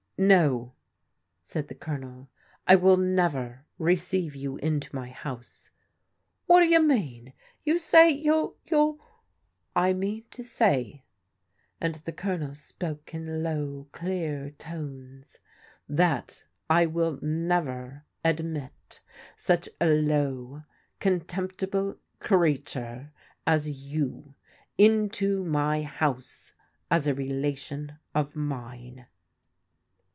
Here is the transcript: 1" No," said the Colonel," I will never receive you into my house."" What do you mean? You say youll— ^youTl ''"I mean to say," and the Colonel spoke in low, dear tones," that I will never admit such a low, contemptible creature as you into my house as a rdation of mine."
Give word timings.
1" 0.17 0.27
No," 0.27 0.75
said 1.41 1.67
the 1.67 1.73
Colonel," 1.73 2.29
I 2.67 2.75
will 2.75 2.95
never 2.95 3.65
receive 3.79 4.35
you 4.35 4.57
into 4.57 4.95
my 4.95 5.09
house."" 5.09 5.71
What 6.45 6.59
do 6.59 6.67
you 6.67 6.79
mean? 6.79 7.33
You 7.63 7.79
say 7.79 8.11
youll— 8.11 8.55
^youTl 8.67 8.99
''"I 9.87 9.93
mean 9.93 10.25
to 10.29 10.43
say," 10.43 11.03
and 11.79 11.95
the 11.95 12.11
Colonel 12.11 12.53
spoke 12.53 13.15
in 13.15 13.41
low, 13.41 13.87
dear 13.99 14.51
tones," 14.51 15.39
that 15.89 16.43
I 16.69 16.85
will 16.85 17.17
never 17.23 18.05
admit 18.23 19.01
such 19.35 19.69
a 19.79 19.87
low, 19.87 20.61
contemptible 20.99 21.97
creature 22.19 23.11
as 23.47 23.71
you 23.71 24.35
into 24.77 25.43
my 25.43 25.81
house 25.81 26.53
as 26.91 27.07
a 27.07 27.15
rdation 27.15 27.97
of 28.13 28.35
mine." 28.35 29.07